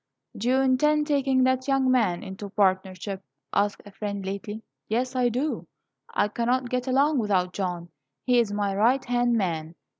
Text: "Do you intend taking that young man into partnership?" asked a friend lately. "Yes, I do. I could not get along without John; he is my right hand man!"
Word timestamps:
"Do 0.35 0.49
you 0.49 0.55
intend 0.61 1.05
taking 1.05 1.43
that 1.43 1.67
young 1.67 1.91
man 1.91 2.23
into 2.23 2.49
partnership?" 2.49 3.23
asked 3.53 3.83
a 3.85 3.91
friend 3.91 4.25
lately. 4.25 4.63
"Yes, 4.87 5.15
I 5.15 5.29
do. 5.29 5.67
I 6.09 6.27
could 6.27 6.47
not 6.47 6.71
get 6.71 6.87
along 6.87 7.19
without 7.19 7.53
John; 7.53 7.89
he 8.23 8.39
is 8.39 8.51
my 8.51 8.73
right 8.75 9.05
hand 9.05 9.33
man!" 9.37 9.75